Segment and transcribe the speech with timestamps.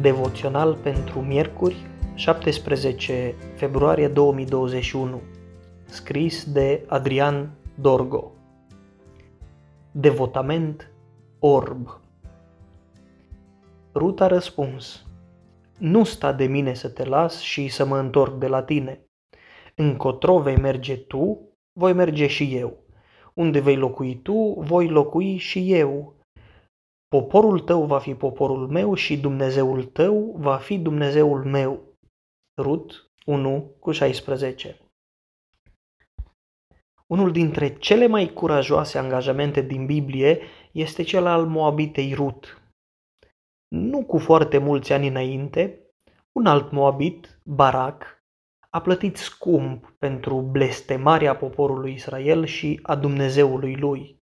[0.00, 1.76] devoțional pentru miercuri,
[2.14, 5.20] 17 februarie 2021,
[5.84, 8.32] scris de Adrian Dorgo.
[9.90, 10.90] Devotament
[11.38, 12.00] orb.
[13.94, 15.06] Ruth a răspuns,
[15.78, 19.00] Nu sta de mine să te las și să mă întorc de la tine.
[19.74, 21.40] Încotro vei merge tu,
[21.72, 22.76] voi merge și eu.
[23.34, 26.17] Unde vei locui tu, voi locui și eu
[27.08, 31.96] Poporul tău va fi poporul meu și Dumnezeul tău va fi Dumnezeul meu.
[32.60, 34.80] Rut 1 cu 16
[37.06, 40.40] Unul dintre cele mai curajoase angajamente din Biblie
[40.72, 42.62] este cel al Moabitei Rut.
[43.68, 45.80] Nu cu foarte mulți ani înainte,
[46.32, 48.24] un alt Moabit, Barak,
[48.70, 54.17] a plătit scump pentru blestemarea poporului Israel și a Dumnezeului lui.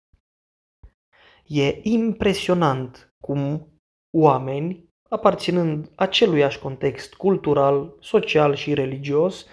[1.47, 3.69] E impresionant cum
[4.17, 9.47] oameni, aparținând aceluiași context cultural, social și religios,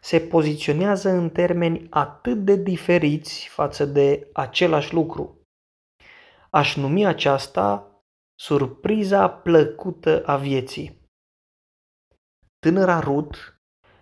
[0.00, 5.46] se poziționează în termeni atât de diferiți față de același lucru.
[6.50, 7.86] Aș numi aceasta
[8.34, 11.00] surpriza plăcută a vieții.
[12.58, 13.60] Tânăra Rut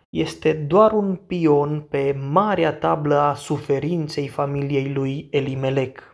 [0.08, 6.09] este doar un pion pe marea tablă a suferinței familiei lui Elimelec.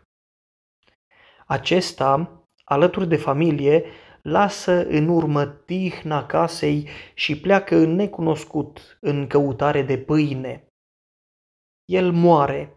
[1.48, 3.84] Acesta, alături de familie,
[4.22, 10.68] lasă în urmă tihna casei și pleacă în necunoscut în căutare de pâine.
[11.84, 12.76] El moare,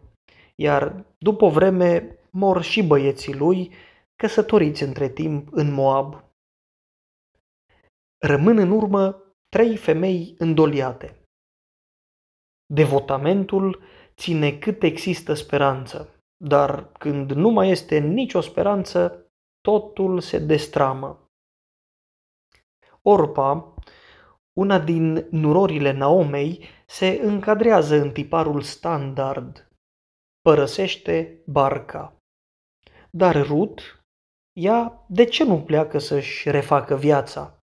[0.54, 3.74] iar după o vreme mor și băieții lui,
[4.16, 6.24] căsătoriți între timp în Moab.
[8.18, 11.24] Rămân în urmă trei femei îndoliate.
[12.66, 13.82] Devotamentul
[14.16, 16.19] ține cât există speranță.
[16.44, 19.26] Dar când nu mai este nicio speranță,
[19.60, 21.30] totul se destramă.
[23.02, 23.74] Orpa,
[24.52, 29.68] una din nurorile Naomei, se încadrează în tiparul standard.
[30.40, 32.16] Părăsește barca.
[33.10, 33.82] Dar Ruth,
[34.52, 37.58] ea de ce nu pleacă să-și refacă viața?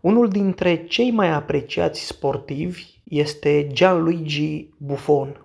[0.00, 5.43] Unul dintre cei mai apreciați sportivi este Gianluigi Buffon.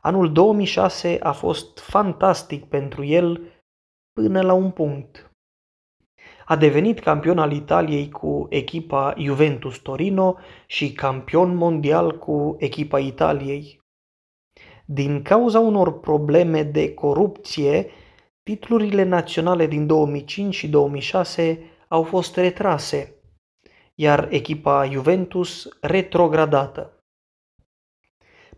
[0.00, 3.52] Anul 2006 a fost fantastic pentru el
[4.12, 5.30] până la un punct.
[6.44, 10.36] A devenit campion al Italiei cu echipa Juventus Torino
[10.66, 13.80] și campion mondial cu echipa Italiei.
[14.84, 17.90] Din cauza unor probleme de corupție,
[18.42, 23.14] titlurile naționale din 2005 și 2006 au fost retrase,
[23.94, 26.97] iar echipa Juventus retrogradată.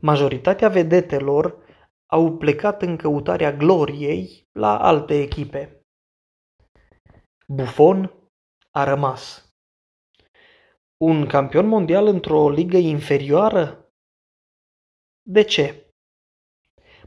[0.01, 1.69] Majoritatea vedetelor
[2.07, 5.85] au plecat în căutarea gloriei la alte echipe.
[7.47, 8.13] Buffon
[8.71, 9.53] a rămas.
[10.97, 13.93] Un campion mondial într-o ligă inferioară?
[15.23, 15.93] De ce?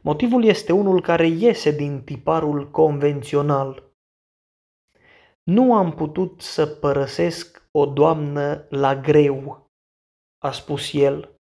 [0.01, 3.91] Motivul este unul care iese din tiparul convențional.
[5.43, 9.69] Nu am putut să părăsesc o doamnă la greu,
[10.37, 11.41] a spus el.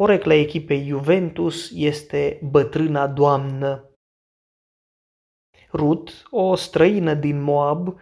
[0.00, 3.90] Porecla echipei Juventus este bătrâna doamnă.
[5.72, 8.00] Ruth, o străină din Moab,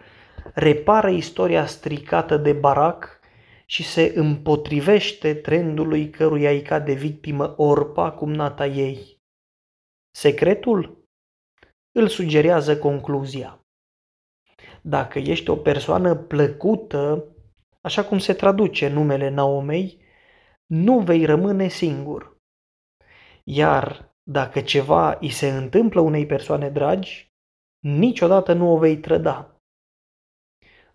[0.53, 3.19] repară istoria stricată de Barak
[3.65, 9.17] și se împotrivește trendului căruia îi cade victimă Orpa, cumnata ei.
[10.15, 11.03] Secretul?
[11.91, 13.59] Îl sugerează concluzia.
[14.81, 17.27] Dacă ești o persoană plăcută,
[17.81, 20.04] așa cum se traduce numele Naomei,
[20.65, 22.37] nu vei rămâne singur.
[23.43, 27.33] Iar dacă ceva îi se întâmplă unei persoane dragi,
[27.79, 29.61] niciodată nu o vei trăda.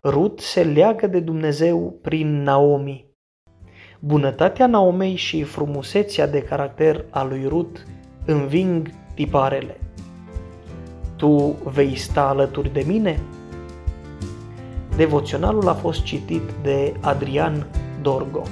[0.03, 3.09] Rut se leagă de Dumnezeu prin Naomi.
[3.99, 7.85] Bunătatea Naomei și frumusețea de caracter a lui Rut
[8.25, 9.79] înving tiparele.
[11.15, 13.19] Tu vei sta alături de mine?
[14.95, 17.67] Devoționalul a fost citit de Adrian
[18.01, 18.43] Dorgo.